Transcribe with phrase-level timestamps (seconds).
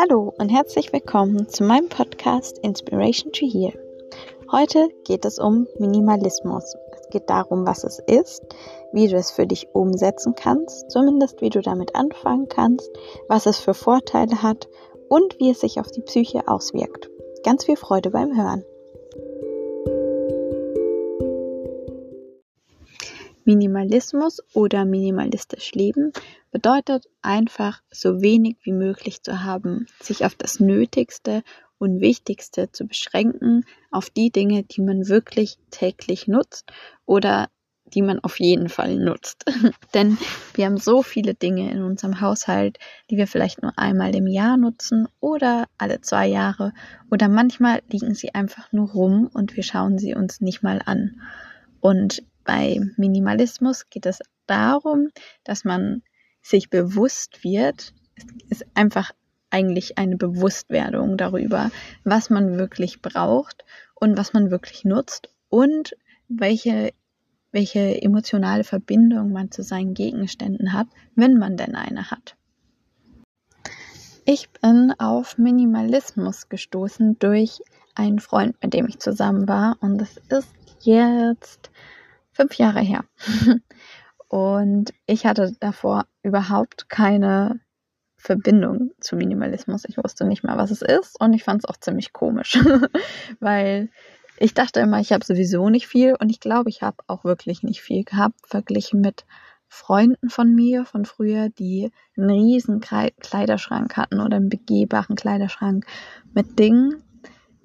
[0.00, 3.74] Hallo und herzlich willkommen zu meinem Podcast Inspiration to Heal.
[4.50, 6.74] Heute geht es um Minimalismus.
[6.98, 8.40] Es geht darum, was es ist,
[8.94, 12.90] wie du es für dich umsetzen kannst, zumindest wie du damit anfangen kannst,
[13.28, 14.70] was es für Vorteile hat
[15.10, 17.10] und wie es sich auf die Psyche auswirkt.
[17.44, 18.64] Ganz viel Freude beim Hören.
[23.44, 26.14] Minimalismus oder minimalistisch leben
[26.50, 31.42] bedeutet einfach so wenig wie möglich zu haben, sich auf das Nötigste
[31.78, 36.72] und Wichtigste zu beschränken, auf die Dinge, die man wirklich täglich nutzt
[37.06, 37.48] oder
[37.94, 39.44] die man auf jeden Fall nutzt.
[39.94, 40.18] Denn
[40.54, 42.78] wir haben so viele Dinge in unserem Haushalt,
[43.10, 46.72] die wir vielleicht nur einmal im Jahr nutzen oder alle zwei Jahre
[47.10, 51.20] oder manchmal liegen sie einfach nur rum und wir schauen sie uns nicht mal an.
[51.80, 55.08] Und bei Minimalismus geht es darum,
[55.44, 56.02] dass man
[56.42, 57.92] sich bewusst wird,
[58.48, 59.12] ist einfach
[59.50, 61.70] eigentlich eine Bewusstwerdung darüber,
[62.04, 63.64] was man wirklich braucht
[63.94, 65.96] und was man wirklich nutzt und
[66.28, 66.92] welche,
[67.52, 72.36] welche emotionale Verbindung man zu seinen Gegenständen hat, wenn man denn eine hat.
[74.24, 77.60] Ich bin auf Minimalismus gestoßen durch
[77.94, 81.70] einen Freund, mit dem ich zusammen war und das ist jetzt
[82.30, 83.04] fünf Jahre her.
[84.28, 87.60] Und ich hatte davor überhaupt keine
[88.16, 89.84] Verbindung zu Minimalismus.
[89.88, 92.58] Ich wusste nicht mal, was es ist und ich fand es auch ziemlich komisch,
[93.40, 93.88] weil
[94.38, 97.62] ich dachte immer, ich habe sowieso nicht viel und ich glaube, ich habe auch wirklich
[97.62, 99.24] nicht viel gehabt, verglichen mit
[99.68, 105.86] Freunden von mir von früher, die einen riesen Kleiderschrank hatten oder einen begehbaren Kleiderschrank
[106.34, 107.04] mit Dingen.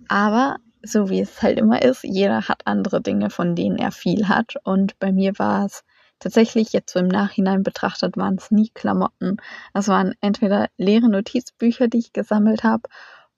[0.08, 4.28] Aber so wie es halt immer ist, jeder hat andere Dinge, von denen er viel
[4.28, 4.54] hat.
[4.64, 5.84] Und bei mir war es
[6.26, 9.38] tatsächlich jetzt so im Nachhinein betrachtet, waren es nie Klamotten.
[9.76, 12.90] Das waren entweder leere Notizbücher, die ich gesammelt habe,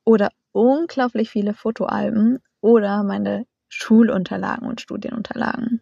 [0.06, 5.82] oder unglaublich viele Fotoalben oder meine Schulunterlagen und Studienunterlagen.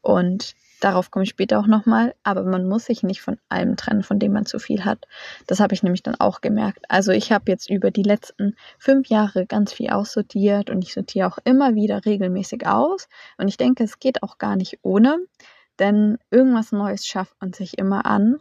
[0.00, 4.02] Und darauf komme ich später auch nochmal, aber man muss sich nicht von allem trennen,
[4.02, 5.06] von dem man zu viel hat.
[5.46, 6.86] Das habe ich nämlich dann auch gemerkt.
[6.88, 11.28] Also ich habe jetzt über die letzten fünf Jahre ganz viel aussortiert und ich sortiere
[11.28, 13.08] auch immer wieder regelmäßig aus.
[13.38, 15.18] Und ich denke, es geht auch gar nicht ohne.
[15.82, 18.38] Denn irgendwas Neues schafft man sich immer an.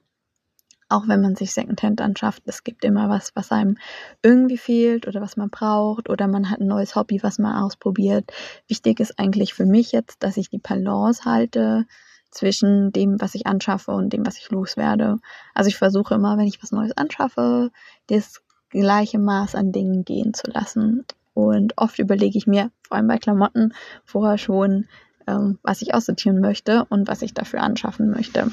[0.90, 3.80] Auch wenn man sich Secondhand anschafft, es gibt immer was, was einem
[4.22, 8.32] irgendwie fehlt oder was man braucht oder man hat ein neues Hobby, was man ausprobiert.
[8.68, 11.88] Wichtig ist eigentlich für mich jetzt, dass ich die Balance halte
[12.30, 15.18] zwischen dem, was ich anschaffe und dem, was ich loswerde.
[15.56, 17.72] Also ich versuche immer, wenn ich was Neues anschaffe,
[18.06, 21.08] das gleiche Maß an Dingen gehen zu lassen.
[21.34, 23.74] Und oft überlege ich mir, vor allem bei Klamotten,
[24.06, 24.88] vorher schon,
[25.28, 28.52] ähm, was ich aussortieren möchte und was ich dafür anschaffen möchte.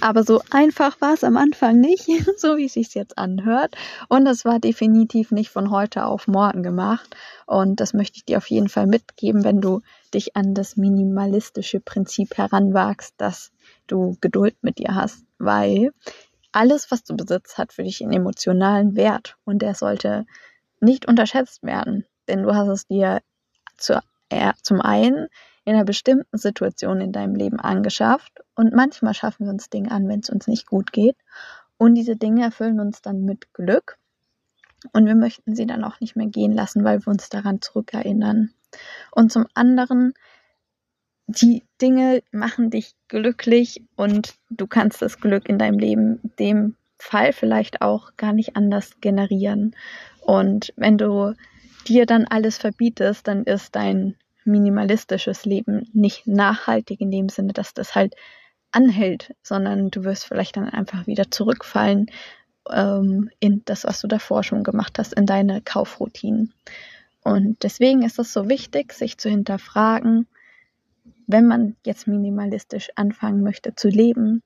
[0.00, 2.06] Aber so einfach war es am Anfang nicht,
[2.38, 3.76] so wie es sich jetzt anhört.
[4.08, 7.16] Und es war definitiv nicht von heute auf morgen gemacht.
[7.46, 9.80] Und das möchte ich dir auf jeden Fall mitgeben, wenn du
[10.14, 13.50] dich an das minimalistische Prinzip heranwagst, dass
[13.86, 15.24] du Geduld mit dir hast.
[15.38, 15.92] Weil
[16.52, 19.36] alles, was du besitzt, hat für dich einen emotionalen Wert.
[19.44, 20.26] Und der sollte
[20.80, 22.04] nicht unterschätzt werden.
[22.28, 23.20] Denn du hast es dir
[23.76, 25.28] zu, äh, zum einen
[25.68, 30.08] in einer bestimmten Situation in deinem Leben angeschafft und manchmal schaffen wir uns Dinge an,
[30.08, 31.16] wenn es uns nicht gut geht
[31.76, 33.98] und diese Dinge erfüllen uns dann mit Glück
[34.94, 38.54] und wir möchten sie dann auch nicht mehr gehen lassen, weil wir uns daran zurückerinnern.
[39.10, 40.14] Und zum anderen,
[41.26, 47.34] die Dinge machen dich glücklich und du kannst das Glück in deinem Leben dem Fall
[47.34, 49.76] vielleicht auch gar nicht anders generieren.
[50.22, 51.34] Und wenn du
[51.86, 54.16] dir dann alles verbietest, dann ist dein
[54.48, 58.14] minimalistisches Leben nicht nachhaltig in dem Sinne, dass das halt
[58.72, 62.10] anhält, sondern du wirst vielleicht dann einfach wieder zurückfallen
[62.70, 66.52] ähm, in das, was du davor schon gemacht hast, in deine Kaufroutinen.
[67.22, 70.26] Und deswegen ist es so wichtig, sich zu hinterfragen,
[71.26, 74.42] wenn man jetzt minimalistisch anfangen möchte zu leben,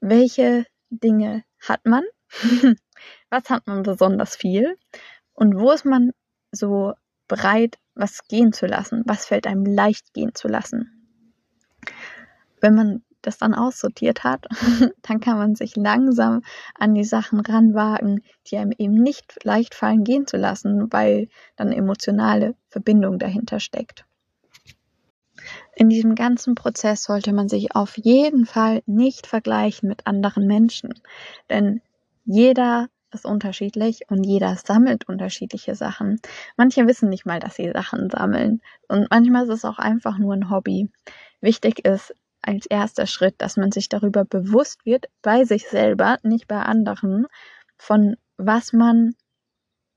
[0.00, 2.04] welche Dinge hat man?
[3.30, 4.76] was hat man besonders viel?
[5.34, 6.12] Und wo ist man
[6.52, 6.94] so
[7.28, 9.02] bereit, was gehen zu lassen?
[9.06, 10.92] Was fällt einem leicht gehen zu lassen?
[12.60, 14.46] Wenn man das dann aussortiert hat,
[15.02, 16.42] dann kann man sich langsam
[16.74, 21.72] an die Sachen ranwagen, die einem eben nicht leicht fallen gehen zu lassen, weil dann
[21.72, 24.04] emotionale Verbindung dahinter steckt.
[25.74, 30.94] In diesem ganzen Prozess sollte man sich auf jeden Fall nicht vergleichen mit anderen Menschen,
[31.50, 31.82] denn
[32.24, 36.20] jeder ist unterschiedlich und jeder sammelt unterschiedliche Sachen.
[36.56, 40.34] Manche wissen nicht mal, dass sie Sachen sammeln und manchmal ist es auch einfach nur
[40.34, 40.90] ein Hobby.
[41.40, 46.46] Wichtig ist als erster Schritt, dass man sich darüber bewusst wird, bei sich selber, nicht
[46.46, 47.26] bei anderen,
[47.76, 49.14] von was man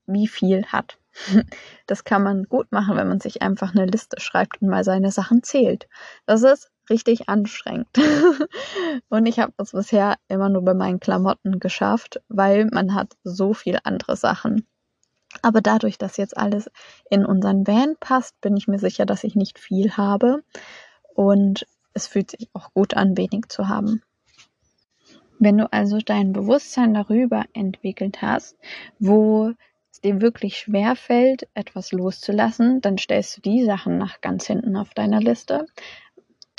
[0.08, 0.98] wie viel hat.
[1.88, 5.12] Das kann man gut machen, wenn man sich einfach eine Liste schreibt und mal seine
[5.12, 5.88] Sachen zählt.
[6.28, 7.88] Das ist richtig anstrengend.
[9.10, 13.54] und ich habe das bisher immer nur bei meinen Klamotten geschafft, weil man hat so
[13.54, 14.66] viel andere Sachen.
[15.42, 16.70] Aber dadurch, dass jetzt alles
[17.10, 20.44] in unseren Van passt, bin ich mir sicher, dass ich nicht viel habe.
[21.14, 24.02] Und es fühlt sich auch gut an, wenig zu haben.
[25.38, 28.58] Wenn du also dein Bewusstsein darüber entwickelt hast,
[29.00, 29.54] wo
[29.92, 34.76] es dir wirklich schwer fällt, etwas loszulassen, dann stellst du die Sachen nach ganz hinten
[34.76, 35.66] auf deiner Liste.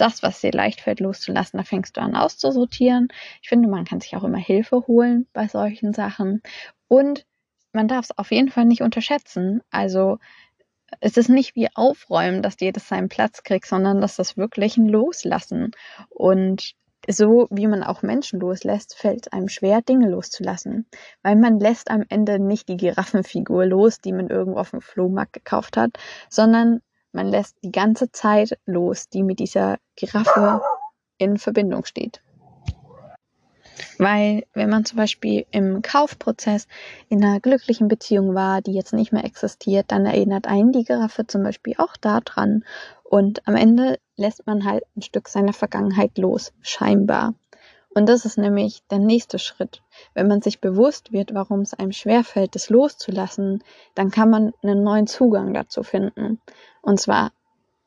[0.00, 3.08] Das, was dir leicht fällt, loszulassen, da fängst du an auszusortieren.
[3.42, 6.42] Ich finde, man kann sich auch immer Hilfe holen bei solchen Sachen.
[6.88, 7.26] Und
[7.72, 9.62] man darf es auf jeden Fall nicht unterschätzen.
[9.70, 10.18] Also
[11.00, 14.88] es ist nicht wie Aufräumen, dass jedes seinen Platz kriegt, sondern dass das wirklich ein
[14.88, 15.72] Loslassen.
[16.08, 16.74] Und
[17.08, 20.86] so wie man auch Menschen loslässt, fällt es einem schwer, Dinge loszulassen.
[21.22, 25.32] Weil man lässt am Ende nicht die Giraffenfigur los, die man irgendwo auf dem Flohmarkt
[25.32, 25.98] gekauft hat,
[26.28, 26.80] sondern
[27.12, 30.62] man lässt die ganze Zeit los, die mit dieser Giraffe
[31.18, 32.22] in Verbindung steht.
[33.98, 36.66] Weil wenn man zum Beispiel im Kaufprozess
[37.08, 41.26] in einer glücklichen Beziehung war, die jetzt nicht mehr existiert, dann erinnert einen die Giraffe
[41.26, 42.64] zum Beispiel auch daran.
[43.04, 47.34] Und am Ende lässt man halt ein Stück seiner Vergangenheit los, scheinbar.
[47.92, 49.82] Und das ist nämlich der nächste Schritt.
[50.14, 53.64] Wenn man sich bewusst wird, warum es einem schwerfällt, das loszulassen,
[53.94, 56.40] dann kann man einen neuen Zugang dazu finden.
[56.82, 57.32] Und zwar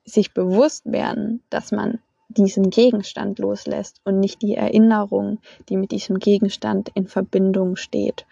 [0.06, 5.40] sich bewusst werden, dass man diesen Gegenstand loslässt und nicht die Erinnerung,
[5.70, 8.26] die mit diesem Gegenstand in Verbindung steht.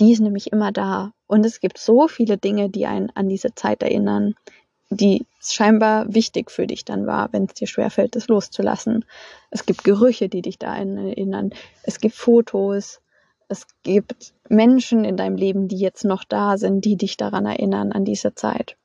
[0.00, 1.12] Die ist nämlich immer da.
[1.26, 4.34] Und es gibt so viele Dinge, die einen an diese Zeit erinnern,
[4.90, 9.04] die scheinbar wichtig für dich dann war, wenn es dir schwerfällt, es loszulassen.
[9.50, 11.50] Es gibt Gerüche, die dich da erinnern.
[11.82, 13.00] Es gibt Fotos.
[13.48, 17.92] Es gibt Menschen in deinem Leben, die jetzt noch da sind, die dich daran erinnern,
[17.92, 18.76] an diese Zeit.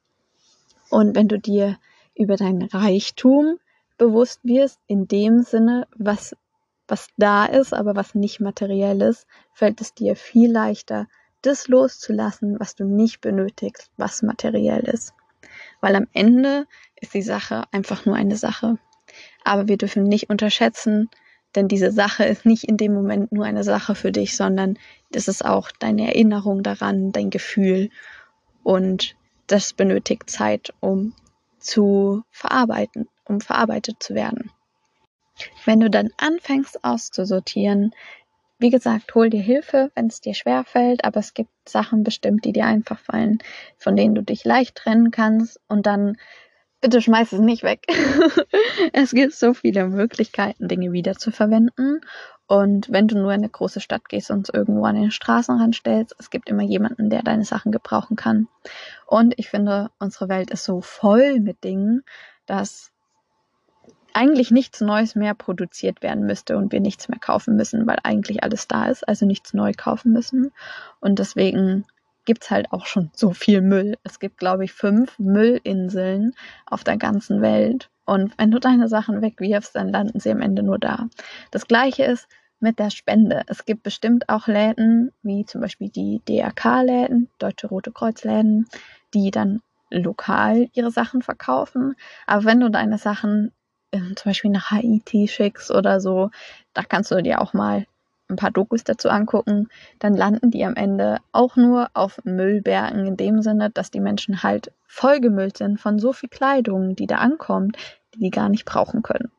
[0.90, 1.78] Und wenn du dir
[2.16, 3.58] über dein Reichtum
[3.98, 6.36] bewusst wirst, in dem Sinne, was,
[6.88, 11.08] was da ist, aber was nicht materiell ist, fällt es dir viel leichter,
[11.42, 15.14] das loszulassen, was du nicht benötigst, was materiell ist.
[15.82, 16.68] Weil am Ende
[17.00, 18.78] ist die Sache einfach nur eine Sache.
[19.44, 21.10] Aber wir dürfen nicht unterschätzen,
[21.56, 24.80] denn diese Sache ist nicht in dem Moment nur eine Sache für dich, sondern
[25.12, 27.90] das ist auch deine Erinnerung daran, dein Gefühl.
[28.64, 29.16] Und
[29.48, 31.14] das benötigt Zeit, um
[31.60, 34.52] zu verarbeiten um verarbeitet zu werden.
[35.66, 37.96] Wenn du dann anfängst auszusortieren,
[38.62, 42.46] wie gesagt, hol dir Hilfe, wenn es dir schwer fällt, aber es gibt Sachen bestimmt,
[42.46, 43.40] die dir einfach fallen,
[43.78, 46.18] von denen du dich leicht trennen kannst und dann
[46.80, 47.86] bitte schmeiß es nicht weg.
[48.94, 52.02] es gibt so viele Möglichkeiten, Dinge wieder zu verwenden.
[52.48, 55.76] Und wenn du nur in eine große Stadt gehst und es irgendwo an den Straßenrand
[55.76, 58.48] stellst, es gibt immer jemanden, der deine Sachen gebrauchen kann.
[59.08, 62.04] Und ich finde, unsere Welt ist so voll mit Dingen,
[62.46, 62.92] dass
[64.14, 68.44] eigentlich nichts Neues mehr produziert werden müsste und wir nichts mehr kaufen müssen, weil eigentlich
[68.44, 70.52] alles da ist, also nichts neu kaufen müssen.
[71.00, 71.86] Und deswegen
[72.26, 73.98] gibt es halt auch schon so viel Müll.
[74.04, 76.34] Es gibt, glaube ich, fünf Müllinseln
[76.66, 77.90] auf der ganzen Welt.
[78.06, 81.08] Und wenn du deine Sachen wegwirfst, dann landen sie am Ende nur da.
[81.52, 82.28] Das gleiche ist
[82.60, 83.44] mit der Spende.
[83.48, 88.68] Es gibt bestimmt auch Läden, wie zum Beispiel die DRK-Läden, Deutsche Rote Kreuz-Läden,
[89.14, 91.96] die dann lokal ihre Sachen verkaufen.
[92.28, 93.52] Aber wenn du deine Sachen
[93.92, 96.32] ähm, zum Beispiel nach Haiti schickst oder so,
[96.74, 97.86] da kannst du dir auch mal
[98.30, 99.68] ein paar Dokus dazu angucken,
[100.00, 104.42] dann landen die am Ende auch nur auf Müllbergen in dem Sinne, dass die Menschen
[104.42, 107.78] halt vollgemüllt sind von so viel Kleidung, die da ankommt,
[108.16, 109.32] die die gar nicht brauchen können.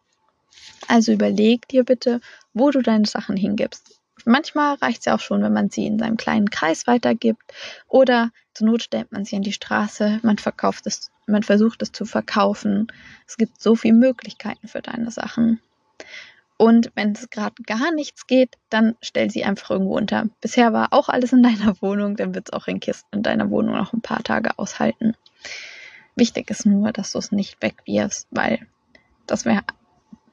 [0.89, 2.21] Also überleg dir bitte,
[2.53, 4.02] wo du deine Sachen hingibst.
[4.25, 7.43] Manchmal reicht es ja auch schon, wenn man sie in seinem kleinen Kreis weitergibt
[7.89, 11.93] oder zur Not stellt man sie an die Straße, man verkauft es, man versucht es
[11.93, 12.89] zu verkaufen.
[13.27, 15.61] Es gibt so viele Möglichkeiten für deine Sachen.
[16.59, 20.27] Und wenn es gerade gar nichts geht, dann stell sie einfach irgendwo unter.
[20.41, 23.51] Bisher war auch alles in deiner Wohnung, dann wird es auch in Kisten in deiner
[23.51, 25.17] Wohnung noch ein paar Tage aushalten.
[26.15, 28.67] Wichtig ist nur, dass du es nicht wegwirfst, weil
[29.27, 29.63] das wäre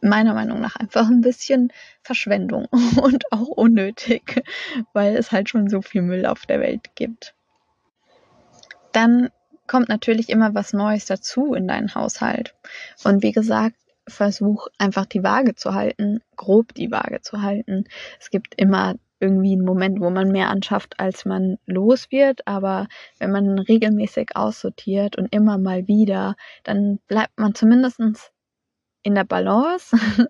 [0.02, 2.66] meiner Meinung nach einfach ein bisschen Verschwendung
[3.02, 4.44] und auch unnötig,
[4.94, 7.34] weil es halt schon so viel Müll auf der Welt gibt.
[8.92, 9.30] Dann
[9.68, 12.56] kommt natürlich immer was Neues dazu in deinen Haushalt.
[13.04, 13.76] Und wie gesagt,
[14.08, 17.86] versuch einfach die Waage zu halten, grob die Waage zu halten.
[18.20, 22.88] Es gibt immer irgendwie einen Moment, wo man mehr anschafft, als man los wird, aber
[23.20, 28.32] wenn man regelmäßig aussortiert und immer mal wieder, dann bleibt man zumindestens
[29.04, 29.96] in der Balance.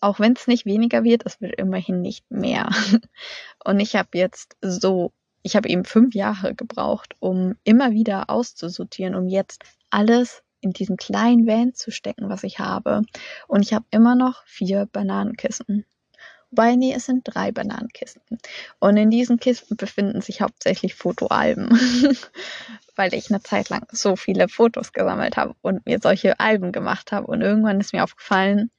[0.00, 2.70] auch wenn es nicht weniger wird, es wird immerhin nicht mehr.
[3.64, 5.12] Und ich habe jetzt so
[5.42, 10.96] ich habe eben fünf Jahre gebraucht, um immer wieder auszusortieren, um jetzt alles in diesen
[10.96, 13.02] kleinen Van zu stecken, was ich habe.
[13.48, 15.86] Und ich habe immer noch vier Bananenkisten.
[16.50, 18.38] Wobei, nee, es sind drei Bananenkisten.
[18.80, 21.70] Und in diesen Kisten befinden sich hauptsächlich Fotoalben,
[22.96, 27.12] weil ich eine Zeit lang so viele Fotos gesammelt habe und mir solche Alben gemacht
[27.12, 27.28] habe.
[27.28, 28.70] Und irgendwann ist mir aufgefallen,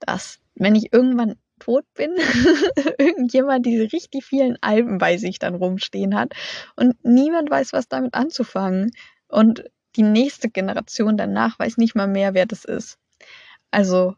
[0.00, 2.16] dass wenn ich irgendwann tot bin,
[2.98, 6.32] irgendjemand diese richtig vielen Alben bei sich dann rumstehen hat
[6.74, 8.90] und niemand weiß, was damit anzufangen.
[9.28, 9.64] Und
[9.96, 12.98] die nächste Generation danach weiß nicht mal mehr, wer das ist.
[13.70, 14.16] Also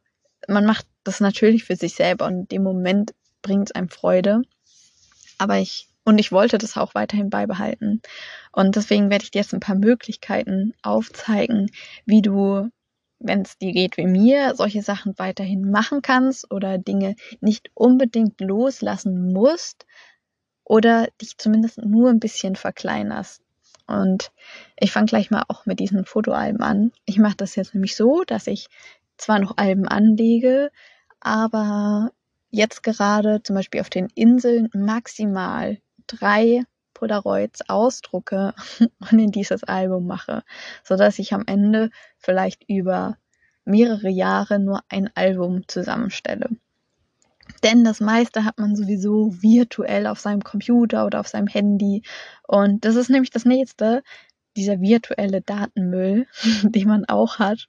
[0.49, 4.43] man macht das natürlich für sich selber und in dem Moment bringt es einem Freude.
[5.39, 8.01] Aber ich, und ich wollte das auch weiterhin beibehalten.
[8.53, 11.71] Und deswegen werde ich dir jetzt ein paar Möglichkeiten aufzeigen,
[12.07, 12.71] wie du,
[13.19, 18.41] wenn es dir geht wie mir, solche Sachen weiterhin machen kannst oder Dinge nicht unbedingt
[18.41, 19.87] loslassen musst
[20.65, 23.43] oder dich zumindest nur ein bisschen verkleinerst.
[23.87, 24.31] Und
[24.79, 26.93] ich fange gleich mal auch mit diesen Fotoalben an.
[27.05, 28.69] Ich mache das jetzt nämlich so, dass ich
[29.17, 30.71] zwar noch Alben anlege,
[31.21, 32.11] aber
[32.51, 36.65] jetzt gerade zum Beispiel auf den Inseln maximal drei
[36.95, 38.55] Polaroids ausdrucke
[39.11, 40.43] und in dieses Album mache,
[40.85, 43.17] so dass ich am Ende vielleicht über
[43.65, 46.51] mehrere Jahre nur ein Album zusammenstelle.
[47.63, 52.03] Denn das meiste hat man sowieso virtuell auf seinem Computer oder auf seinem Handy.
[52.47, 54.03] Und das ist nämlich das nächste,
[54.57, 56.27] dieser virtuelle Datenmüll,
[56.63, 57.67] den man auch hat,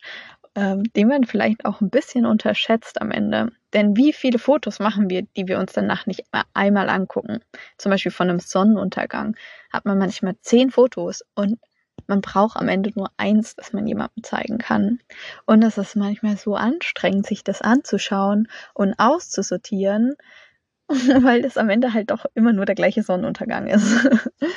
[0.56, 3.52] ähm, den man vielleicht auch ein bisschen unterschätzt am Ende.
[3.74, 7.40] Denn wie viele Fotos machen wir, die wir uns danach nicht einmal angucken?
[7.78, 9.36] Zum Beispiel von einem Sonnenuntergang
[9.72, 11.60] hat man manchmal zehn Fotos und
[12.08, 15.00] man braucht am Ende nur eins, das man jemandem zeigen kann.
[15.46, 20.16] Und es ist manchmal so anstrengend, sich das anzuschauen und auszusortieren,
[20.88, 24.08] weil das am Ende halt doch immer nur der gleiche Sonnenuntergang ist.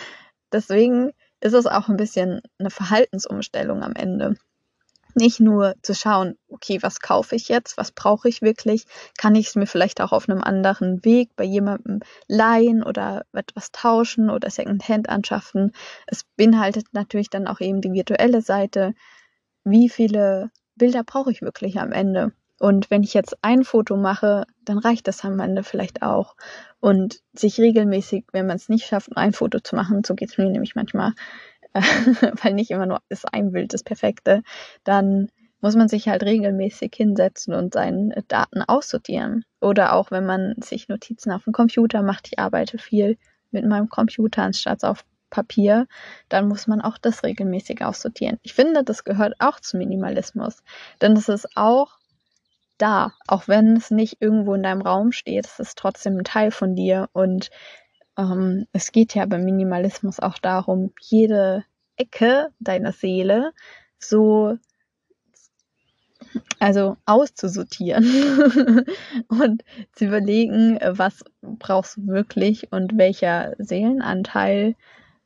[0.52, 4.36] Deswegen ist es auch ein bisschen eine Verhaltensumstellung am Ende
[5.16, 8.84] nicht nur zu schauen, okay, was kaufe ich jetzt, was brauche ich wirklich,
[9.18, 13.72] kann ich es mir vielleicht auch auf einem anderen Weg bei jemandem leihen oder etwas
[13.72, 15.72] tauschen oder Secondhand anschaffen.
[16.06, 18.94] Es beinhaltet natürlich dann auch eben die virtuelle Seite.
[19.64, 22.32] Wie viele Bilder brauche ich wirklich am Ende?
[22.58, 26.36] Und wenn ich jetzt ein Foto mache, dann reicht das am Ende vielleicht auch.
[26.80, 30.38] Und sich regelmäßig, wenn man es nicht schafft, ein Foto zu machen, so geht es
[30.38, 31.12] mir nämlich manchmal,
[32.42, 34.42] weil nicht immer nur ist ein Bild das Perfekte,
[34.84, 35.28] dann
[35.60, 39.44] muss man sich halt regelmäßig hinsetzen und seine Daten aussortieren.
[39.60, 43.16] Oder auch wenn man sich Notizen auf dem Computer macht, ich arbeite viel
[43.50, 45.86] mit meinem Computer anstatt auf Papier,
[46.28, 48.38] dann muss man auch das regelmäßig aussortieren.
[48.42, 50.62] Ich finde, das gehört auch zum Minimalismus,
[51.00, 51.98] denn es ist auch
[52.78, 56.50] da, auch wenn es nicht irgendwo in deinem Raum steht, es ist trotzdem ein Teil
[56.50, 57.50] von dir und
[58.16, 61.64] ähm, es geht ja beim Minimalismus auch darum, jede
[61.96, 63.52] Ecke deiner Seele
[63.98, 64.58] so
[66.58, 68.04] also auszusortieren
[69.28, 74.74] und zu überlegen, was brauchst du wirklich und welcher Seelenanteil,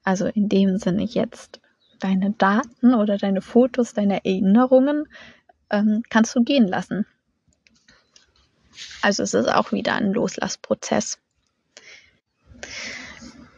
[0.02, 1.60] also in dem Sinne jetzt
[2.00, 5.04] deine Daten oder deine Fotos, deine Erinnerungen,
[5.70, 7.06] ähm, kannst du gehen lassen.
[9.02, 11.18] Also es ist auch wieder ein Loslassprozess.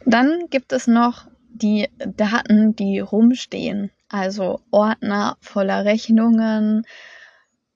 [0.04, 3.90] Dann gibt es noch die Daten, die rumstehen.
[4.09, 6.85] Also Ordner voller Rechnungen,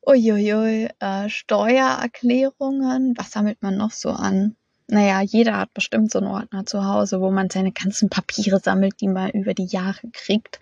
[0.07, 3.15] uiuiui, äh, Steuererklärungen.
[3.17, 4.57] Was sammelt man noch so an?
[4.89, 9.01] Naja, jeder hat bestimmt so einen Ordner zu Hause, wo man seine ganzen Papiere sammelt,
[9.01, 10.61] die man über die Jahre kriegt.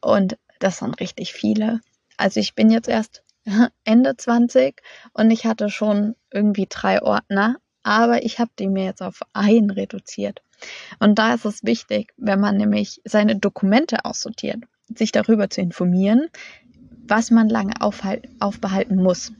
[0.00, 1.80] Und das sind richtig viele.
[2.16, 3.22] Also ich bin jetzt erst
[3.84, 4.80] Ende 20
[5.12, 9.70] und ich hatte schon irgendwie drei Ordner aber ich habe die mir jetzt auf ein
[9.70, 10.42] reduziert.
[10.98, 16.28] Und da ist es wichtig, wenn man nämlich seine Dokumente aussortiert, sich darüber zu informieren,
[17.06, 19.32] was man lange aufbehalten muss.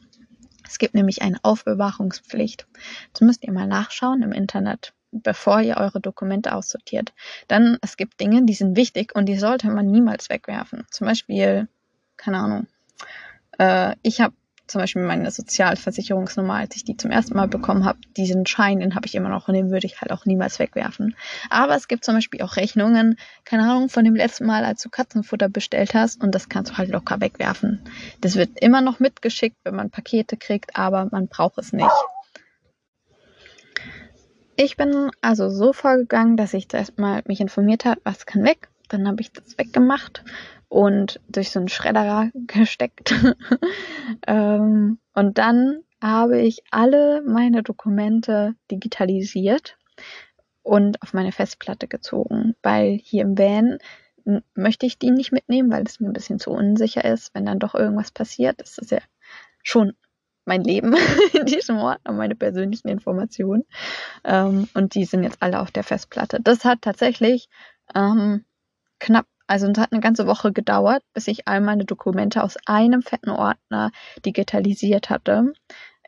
[0.67, 2.67] Es gibt nämlich eine Aufbewahrungspflicht.
[3.13, 7.13] Das müsst ihr mal nachschauen im Internet, bevor ihr eure Dokumente aussortiert.
[7.47, 10.87] Dann, es gibt Dinge, die sind wichtig und die sollte man niemals wegwerfen.
[10.91, 11.69] Zum Beispiel,
[12.17, 12.67] keine Ahnung,
[13.59, 14.35] äh, ich habe
[14.73, 18.95] zum Beispiel meine Sozialversicherungsnummer, als ich die zum ersten Mal bekommen habe, diesen Schein, den
[18.95, 21.14] habe ich immer noch und den würde ich halt auch niemals wegwerfen.
[21.50, 24.88] Aber es gibt zum Beispiel auch Rechnungen, keine Ahnung, von dem letzten Mal, als du
[24.88, 27.83] Katzenfutter bestellt hast und das kannst du halt locker wegwerfen.
[28.21, 31.91] Das wird immer noch mitgeschickt, wenn man Pakete kriegt, aber man braucht es nicht.
[34.57, 38.69] Ich bin also so vorgegangen, dass ich zuerst mal mich informiert habe, was kann weg.
[38.88, 40.25] Dann habe ich das weggemacht
[40.73, 43.14] und durch so einen Schredderer gesteckt.
[44.26, 49.76] ähm, und dann habe ich alle meine Dokumente digitalisiert
[50.62, 53.79] und auf meine Festplatte gezogen, weil hier im Van
[54.55, 57.59] möchte ich die nicht mitnehmen, weil es mir ein bisschen zu unsicher ist, wenn dann
[57.59, 58.59] doch irgendwas passiert.
[58.61, 59.00] Das ist ja
[59.62, 59.93] schon
[60.47, 60.95] mein Leben
[61.35, 63.64] in diesem Ort und meine persönlichen Informationen.
[64.25, 66.38] Ähm, und die sind jetzt alle auf der Festplatte.
[66.41, 67.50] Das hat tatsächlich
[67.95, 68.47] ähm,
[69.00, 73.03] knapp, also es hat eine ganze Woche gedauert, bis ich all meine Dokumente aus einem
[73.03, 73.93] fetten Ordner
[74.25, 75.53] digitalisiert hatte.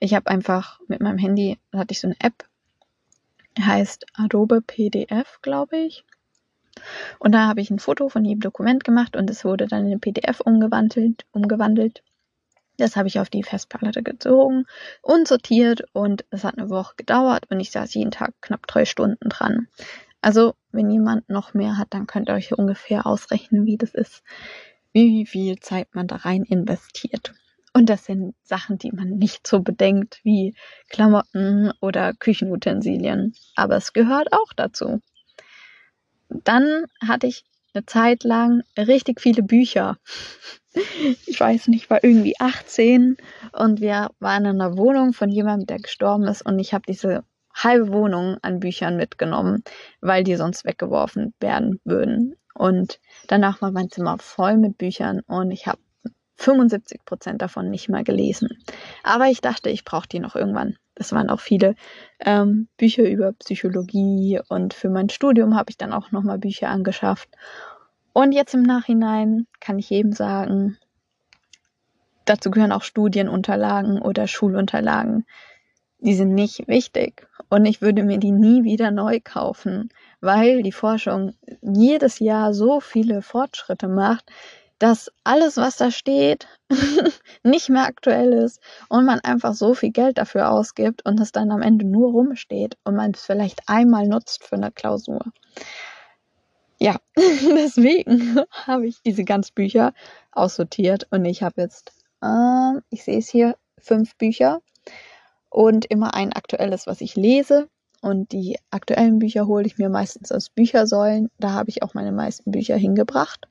[0.00, 2.48] Ich habe einfach mit meinem Handy, hatte ich so eine App,
[3.60, 6.06] heißt Adobe PDF, glaube ich.
[7.18, 10.00] Und da habe ich ein Foto von jedem Dokument gemacht und es wurde dann in
[10.00, 12.02] PDF umgewandelt, umgewandelt.
[12.78, 14.64] Das habe ich auf die Festplatte gezogen
[15.02, 18.86] und sortiert und es hat eine Woche gedauert und ich saß jeden Tag knapp drei
[18.86, 19.68] Stunden dran.
[20.24, 24.22] Also, wenn jemand noch mehr hat, dann könnt ihr euch ungefähr ausrechnen, wie das ist,
[24.94, 27.34] wie viel Zeit man da rein investiert.
[27.74, 30.54] Und das sind Sachen, die man nicht so bedenkt wie
[30.88, 33.34] Klamotten oder Küchenutensilien.
[33.54, 35.02] Aber es gehört auch dazu.
[36.30, 39.98] Dann hatte ich eine Zeit lang richtig viele Bücher.
[41.26, 43.16] Ich weiß nicht, ich war irgendwie 18
[43.52, 47.22] und wir waren in einer Wohnung von jemandem, der gestorben ist und ich habe diese
[47.54, 49.62] halbe Wohnung an Büchern mitgenommen,
[50.00, 52.34] weil die sonst weggeworfen werden würden.
[52.54, 55.78] Und danach war mein Zimmer voll mit Büchern und ich habe
[56.36, 58.48] 75 Prozent davon nicht mal gelesen.
[59.02, 60.76] Aber ich dachte, ich brauche die noch irgendwann.
[60.94, 61.74] Das waren auch viele
[62.20, 67.28] ähm, Bücher über Psychologie und für mein Studium habe ich dann auch nochmal Bücher angeschafft.
[68.12, 70.78] Und jetzt im Nachhinein kann ich jedem sagen,
[72.26, 75.26] dazu gehören auch Studienunterlagen oder Schulunterlagen.
[76.04, 79.88] Die sind nicht wichtig und ich würde mir die nie wieder neu kaufen,
[80.20, 84.30] weil die Forschung jedes Jahr so viele Fortschritte macht,
[84.78, 86.46] dass alles, was da steht,
[87.42, 91.50] nicht mehr aktuell ist und man einfach so viel Geld dafür ausgibt und es dann
[91.50, 95.24] am Ende nur rumsteht und man es vielleicht einmal nutzt für eine Klausur.
[96.78, 99.94] Ja, deswegen habe ich diese ganzen Bücher
[100.32, 104.60] aussortiert und ich habe jetzt, äh, ich sehe es hier, fünf Bücher
[105.54, 107.68] und immer ein aktuelles, was ich lese.
[108.02, 111.30] Und die aktuellen Bücher hole ich mir meistens aus Büchersäulen.
[111.38, 113.46] Da habe ich auch meine meisten Bücher hingebracht.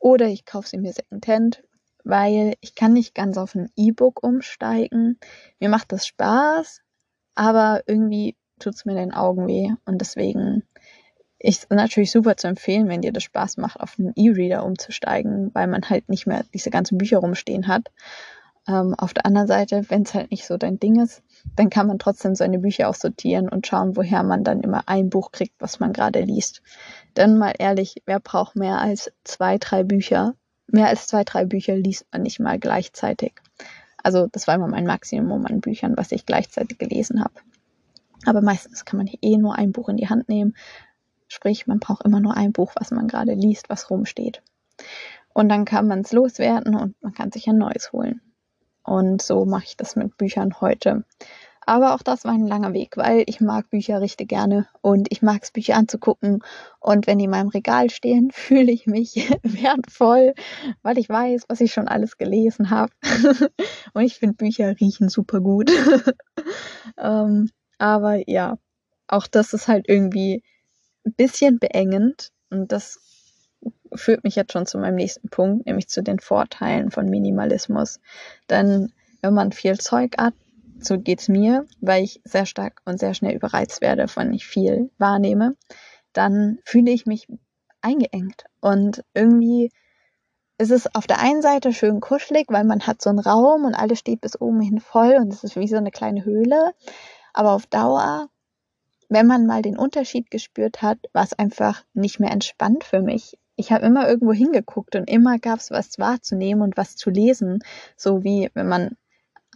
[0.00, 1.62] Oder ich kaufe sie mir secondhand,
[2.02, 5.20] weil ich kann nicht ganz auf ein E-Book umsteigen.
[5.60, 6.80] Mir macht das Spaß,
[7.36, 9.70] aber irgendwie tut es mir den Augen weh.
[9.84, 10.64] Und deswegen
[11.38, 15.68] ist natürlich super zu empfehlen, wenn dir das Spaß macht, auf einen E-Reader umzusteigen, weil
[15.68, 17.92] man halt nicht mehr diese ganzen Bücher rumstehen hat.
[18.68, 21.22] Ähm, auf der anderen Seite, wenn es halt nicht so dein Ding ist,
[21.54, 25.10] dann kann man trotzdem seine Bücher auch sortieren und schauen, woher man dann immer ein
[25.10, 26.62] Buch kriegt, was man gerade liest.
[27.16, 30.34] Denn mal ehrlich, wer braucht mehr als zwei, drei Bücher?
[30.66, 33.34] Mehr als zwei, drei Bücher liest man nicht mal gleichzeitig.
[34.02, 37.34] Also das war immer mein Maximum an Büchern, was ich gleichzeitig gelesen habe.
[38.24, 40.56] Aber meistens kann man eh nur ein Buch in die Hand nehmen.
[41.28, 44.42] Sprich, man braucht immer nur ein Buch, was man gerade liest, was rumsteht.
[45.32, 48.20] Und dann kann man es loswerden und man kann sich ein neues holen.
[48.86, 51.04] Und so mache ich das mit Büchern heute.
[51.68, 55.20] Aber auch das war ein langer Weg, weil ich mag Bücher richtig gerne und ich
[55.20, 56.44] mag es, Bücher anzugucken.
[56.78, 60.34] Und wenn die in meinem Regal stehen, fühle ich mich wertvoll,
[60.82, 62.92] weil ich weiß, was ich schon alles gelesen habe.
[63.94, 65.70] und ich finde, Bücher riechen super gut.
[66.96, 68.58] ähm, aber ja,
[69.08, 70.44] auch das ist halt irgendwie
[71.04, 72.30] ein bisschen beengend.
[72.48, 73.00] Und das
[73.96, 78.00] führt mich jetzt schon zu meinem nächsten Punkt, nämlich zu den Vorteilen von Minimalismus.
[78.50, 80.34] Denn wenn man viel Zeug hat,
[80.78, 84.90] so geht's mir, weil ich sehr stark und sehr schnell überreizt werde, von ich viel
[84.98, 85.56] wahrnehme,
[86.12, 87.26] dann fühle ich mich
[87.80, 88.44] eingeengt.
[88.60, 89.70] Und irgendwie
[90.58, 93.74] ist es auf der einen Seite schön kuschelig, weil man hat so einen Raum und
[93.74, 96.72] alles steht bis oben hin voll und es ist wie so eine kleine Höhle.
[97.34, 98.28] Aber auf Dauer,
[99.08, 103.38] wenn man mal den Unterschied gespürt hat, war es einfach nicht mehr entspannt für mich
[103.56, 107.60] ich habe immer irgendwo hingeguckt und immer gab es was wahrzunehmen und was zu lesen.
[107.96, 108.96] So wie wenn man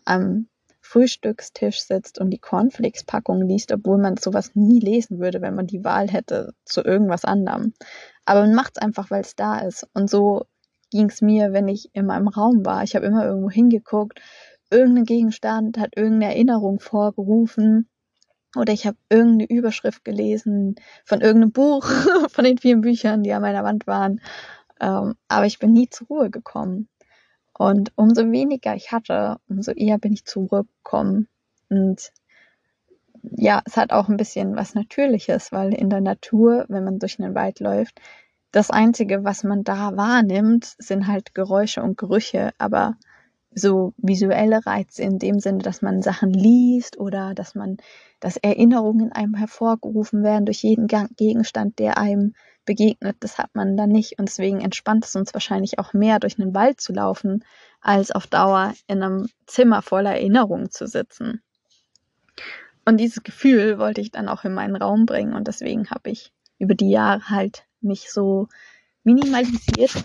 [0.04, 0.48] am
[0.80, 5.84] Frühstückstisch sitzt und die Cornflakes-Packung liest, obwohl man sowas nie lesen würde, wenn man die
[5.84, 7.74] Wahl hätte zu irgendwas anderem.
[8.24, 9.86] Aber man macht es einfach, weil es da ist.
[9.92, 10.46] Und so
[10.90, 12.82] ging es mir, wenn ich in meinem Raum war.
[12.82, 14.20] Ich habe immer irgendwo hingeguckt.
[14.70, 17.88] Irgendein Gegenstand hat irgendeine Erinnerung vorgerufen
[18.56, 21.84] oder ich habe irgendeine Überschrift gelesen von irgendeinem Buch,
[22.30, 24.20] von den vielen Büchern, die an meiner Wand waren.
[24.80, 26.88] Ähm, aber ich bin nie zur Ruhe gekommen.
[27.52, 31.28] Und umso weniger ich hatte, umso eher bin ich zur Ruhe gekommen.
[31.68, 32.10] Und
[33.22, 37.20] ja, es hat auch ein bisschen was Natürliches, weil in der Natur, wenn man durch
[37.20, 38.00] einen Wald läuft,
[38.50, 42.50] das Einzige, was man da wahrnimmt, sind halt Geräusche und Gerüche.
[42.58, 42.96] Aber
[43.52, 47.78] so visuelle Reize in dem Sinne, dass man Sachen liest oder dass man,
[48.20, 52.34] dass Erinnerungen in einem hervorgerufen werden durch jeden Gegenstand, der einem
[52.64, 53.16] begegnet.
[53.20, 56.54] Das hat man dann nicht und deswegen entspannt es uns wahrscheinlich auch mehr, durch einen
[56.54, 57.44] Wald zu laufen,
[57.80, 61.42] als auf Dauer in einem Zimmer voller Erinnerungen zu sitzen.
[62.84, 66.32] Und dieses Gefühl wollte ich dann auch in meinen Raum bringen und deswegen habe ich
[66.58, 68.48] über die Jahre halt mich so
[69.02, 70.04] minimalisiert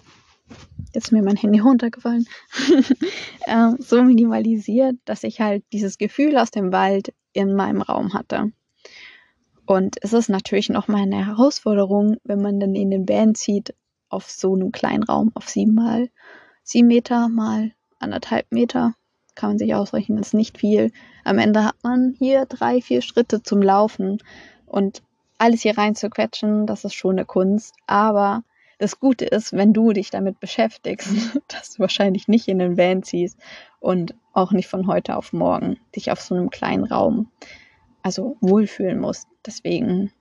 [0.96, 2.28] jetzt ist mir mein Handy runtergefallen,
[3.46, 8.52] äh, so minimalisiert, dass ich halt dieses Gefühl aus dem Wald in meinem Raum hatte.
[9.66, 13.74] Und es ist natürlich nochmal eine Herausforderung, wenn man dann in den Van zieht,
[14.10, 16.10] auf so einem kleinen Raum, auf sieben mal
[16.64, 18.94] sieben Meter mal anderthalb Meter,
[19.36, 20.92] kann man sich ausrechnen, ist nicht viel.
[21.24, 24.20] Am Ende hat man hier drei, vier Schritte zum Laufen
[24.66, 25.02] und
[25.38, 28.44] alles hier rein zu quetschen, das ist schon eine Kunst, aber
[28.78, 31.10] das Gute ist, wenn du dich damit beschäftigst,
[31.48, 33.38] dass du wahrscheinlich nicht in den Van ziehst
[33.80, 37.32] und auch nicht von heute auf morgen dich auf so einem kleinen Raum
[38.04, 39.28] also wohlfühlen musst.
[39.46, 40.12] Deswegen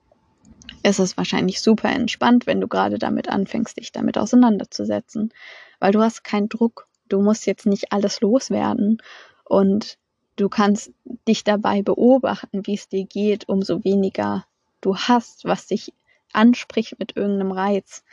[0.82, 5.32] ist es wahrscheinlich super entspannt, wenn du gerade damit anfängst, dich damit auseinanderzusetzen,
[5.80, 6.88] weil du hast keinen Druck.
[7.08, 9.02] Du musst jetzt nicht alles loswerden
[9.44, 9.98] und
[10.36, 10.92] du kannst
[11.28, 14.46] dich dabei beobachten, wie es dir geht, umso weniger
[14.80, 15.92] du hast, was dich
[16.32, 18.04] anspricht mit irgendeinem Reiz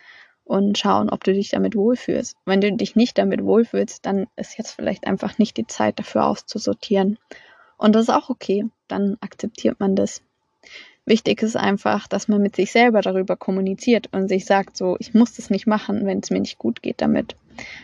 [0.51, 2.35] und schauen, ob du dich damit wohlfühlst.
[2.43, 6.25] Wenn du dich nicht damit wohlfühlst, dann ist jetzt vielleicht einfach nicht die Zeit dafür
[6.25, 7.17] auszusortieren.
[7.77, 10.21] Und das ist auch okay, dann akzeptiert man das.
[11.05, 15.13] Wichtig ist einfach, dass man mit sich selber darüber kommuniziert und sich sagt, so, ich
[15.13, 17.37] muss das nicht machen, wenn es mir nicht gut geht damit.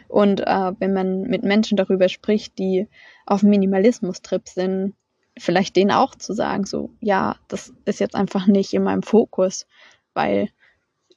[0.10, 2.90] Und äh, wenn man mit Menschen darüber spricht, die
[3.26, 4.94] auf Minimalismus-Trip sind,
[5.38, 9.68] vielleicht denen auch zu sagen, so, ja, das ist jetzt einfach nicht in meinem Fokus,
[10.14, 10.50] weil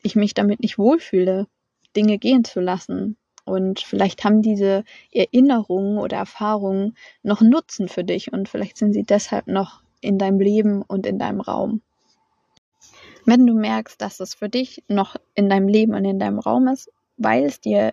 [0.03, 1.47] ich mich damit nicht wohlfühle,
[1.97, 3.17] Dinge gehen zu lassen.
[3.45, 9.03] Und vielleicht haben diese Erinnerungen oder Erfahrungen noch Nutzen für dich und vielleicht sind sie
[9.03, 11.83] deshalb noch in deinem Leben und in deinem Raum.
[13.25, 16.69] Wenn du merkst, dass es für dich noch in deinem Leben und in deinem Raum
[16.69, 17.93] ist, weil es dir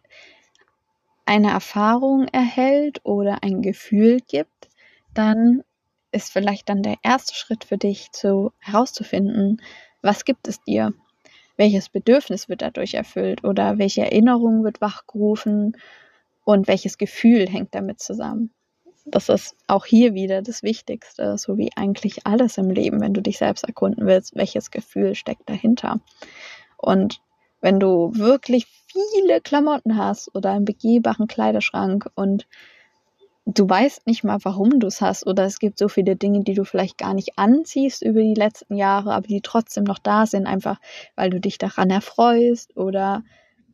[1.26, 4.70] eine Erfahrung erhält oder ein Gefühl gibt,
[5.14, 5.64] dann
[6.12, 9.62] ist vielleicht dann der erste Schritt für dich zu herauszufinden,
[10.02, 10.94] was gibt es dir?
[11.58, 15.76] Welches Bedürfnis wird dadurch erfüllt oder welche Erinnerung wird wachgerufen
[16.46, 18.52] und welches Gefühl hängt damit zusammen.
[19.06, 23.22] Das ist auch hier wieder das Wichtigste, so wie eigentlich alles im Leben, wenn du
[23.22, 26.02] dich selbst erkunden willst, welches Gefühl steckt dahinter.
[26.78, 27.22] Und
[27.62, 32.48] wenn du wirklich viele Klamotten hast oder einen begehbaren Kleiderschrank und
[33.48, 36.54] du weißt nicht mal, warum du es hast oder es gibt so viele Dinge, die
[36.54, 40.46] du vielleicht gar nicht anziehst über die letzten Jahre, aber die trotzdem noch da sind,
[40.46, 40.80] einfach
[41.16, 43.24] weil du dich daran erfreust oder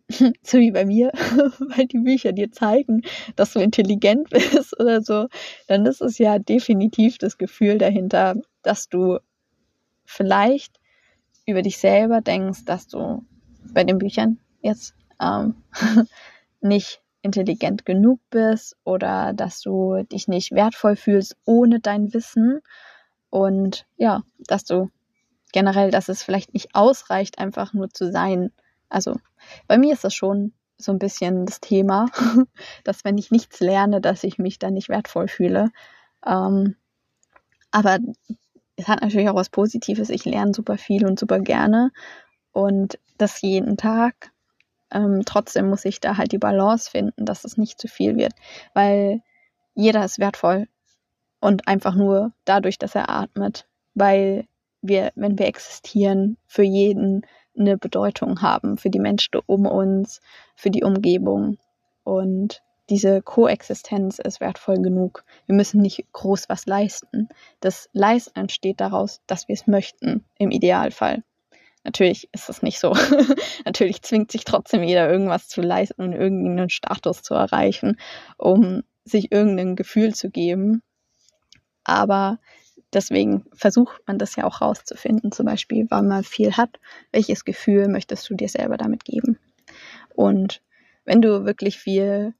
[0.44, 1.12] so wie bei mir,
[1.76, 3.02] weil die Bücher dir zeigen,
[3.36, 5.28] dass du intelligent bist oder so,
[5.68, 9.18] dann ist es ja definitiv das Gefühl dahinter, dass du
[10.06, 10.80] vielleicht
[11.48, 13.26] über dich selber denkst, dass du
[13.74, 15.56] bei den Büchern jetzt ähm,
[16.62, 22.62] nicht intelligent genug bist oder dass du dich nicht wertvoll fühlst ohne dein Wissen
[23.30, 24.92] und ja, dass du
[25.54, 28.52] generell, dass es vielleicht nicht ausreicht, einfach nur zu sein.
[28.90, 29.16] Also
[29.68, 32.08] bei mir ist das schon so ein bisschen das Thema,
[32.84, 35.72] dass wenn ich nichts lerne, dass ich mich dann nicht wertvoll fühle.
[36.26, 36.76] Ähm,
[37.72, 38.00] aber
[38.76, 40.10] es hat natürlich auch was Positives.
[40.10, 41.92] Ich lerne super viel und super gerne
[42.52, 44.33] und das jeden Tag.
[44.94, 48.34] Ähm, trotzdem muss ich da halt die Balance finden, dass es nicht zu viel wird,
[48.74, 49.22] weil
[49.74, 50.68] jeder ist wertvoll
[51.40, 54.48] und einfach nur dadurch, dass er atmet, weil
[54.82, 57.26] wir, wenn wir existieren, für jeden
[57.58, 60.22] eine Bedeutung haben, für die Menschen um uns,
[60.56, 61.58] für die Umgebung
[62.04, 65.24] und diese Koexistenz ist wertvoll genug.
[65.46, 67.30] Wir müssen nicht groß was leisten.
[67.62, 71.24] Das Leisten entsteht daraus, dass wir es möchten, im Idealfall.
[71.84, 72.94] Natürlich ist es nicht so.
[73.66, 77.98] Natürlich zwingt sich trotzdem jeder irgendwas zu leisten und irgendeinen Status zu erreichen,
[78.38, 80.82] um sich irgendein Gefühl zu geben.
[81.84, 82.40] Aber
[82.94, 86.80] deswegen versucht man das ja auch rauszufinden, zum Beispiel, weil man viel hat,
[87.12, 89.38] welches Gefühl möchtest du dir selber damit geben.
[90.16, 90.62] Und
[91.06, 92.34] wenn du wirklich viel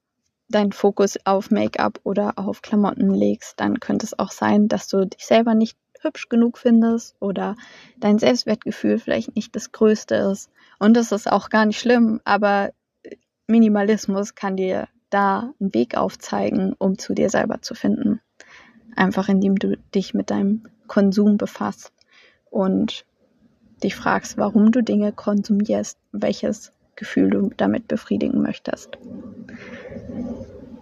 [0.48, 5.06] deinen Fokus auf Make-up oder auf Klamotten legst, dann könnte es auch sein, dass du
[5.06, 7.56] dich selber nicht hübsch genug findest oder
[7.98, 10.50] dein Selbstwertgefühl vielleicht nicht das größte ist.
[10.80, 12.72] Und das ist auch gar nicht schlimm, aber
[13.48, 18.20] Minimalismus kann dir da einen Weg aufzeigen, um zu dir selber zu finden.
[18.96, 21.94] Einfach indem du dich mit deinem Konsum befasst
[22.50, 23.06] und
[23.84, 28.98] dich fragst, warum du Dinge konsumierst, welches Gefühl du damit befriedigen möchtest.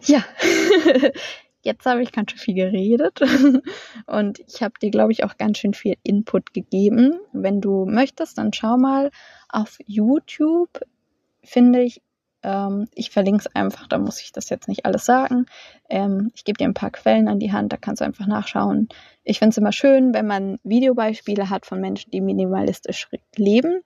[0.03, 0.23] Ja,
[1.63, 3.21] jetzt habe ich ganz schön viel geredet
[4.07, 7.19] und ich habe dir, glaube ich, auch ganz schön viel Input gegeben.
[7.33, 9.11] Wenn du möchtest, dann schau mal
[9.49, 10.81] auf YouTube,
[11.43, 12.01] finde ich.
[12.43, 15.45] Ähm, ich verlinke es einfach, da muss ich das jetzt nicht alles sagen.
[15.89, 18.89] Ähm, ich gebe dir ein paar Quellen an die Hand, da kannst du einfach nachschauen.
[19.23, 23.81] Ich finde es immer schön, wenn man Videobeispiele hat von Menschen, die minimalistisch leben.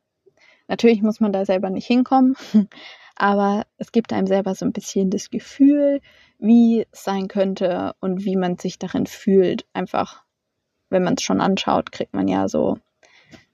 [0.68, 2.36] Natürlich muss man da selber nicht hinkommen,
[3.16, 6.02] aber es gibt einem selber so ein bisschen das Gefühl,
[6.38, 9.66] wie es sein könnte und wie man sich darin fühlt.
[9.74, 10.24] Einfach,
[10.90, 12.78] wenn man es schon anschaut, kriegt man ja so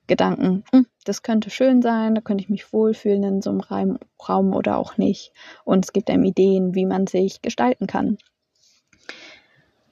[0.08, 3.98] Gedanken, hm, das könnte schön sein, da könnte ich mich wohlfühlen in so einem
[4.28, 5.32] Raum oder auch nicht.
[5.64, 8.18] Und es gibt einem Ideen, wie man sich gestalten kann.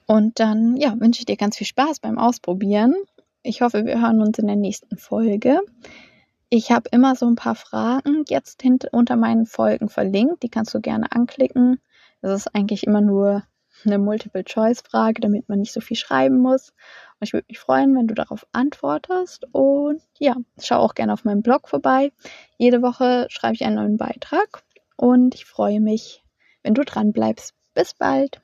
[0.05, 2.93] Und dann, ja, wünsche ich dir ganz viel Spaß beim Ausprobieren.
[3.43, 5.61] Ich hoffe, wir hören uns in der nächsten Folge.
[6.53, 8.61] Ich habe immer so ein paar Fragen jetzt
[8.91, 10.43] unter meinen Folgen verlinkt.
[10.43, 11.79] Die kannst du gerne anklicken.
[12.21, 13.43] Das ist eigentlich immer nur
[13.85, 16.71] eine Multiple-Choice-Frage, damit man nicht so viel schreiben muss.
[16.71, 19.45] Und ich würde mich freuen, wenn du darauf antwortest.
[19.53, 22.11] Und ja, schau auch gerne auf meinem Blog vorbei.
[22.57, 24.61] Jede Woche schreibe ich einen neuen Beitrag.
[24.97, 26.25] Und ich freue mich,
[26.63, 27.53] wenn du dran bleibst.
[27.73, 28.41] Bis bald.